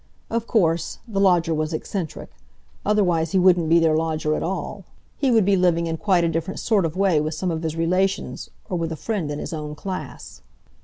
[0.31, 2.31] Of course, the lodger was eccentric,
[2.83, 6.59] otherwise he wouldn't be their lodger at all—he would be living in quite a different
[6.59, 9.75] sort of way with some of his relations, or with a friend in his own
[9.75, 10.41] class.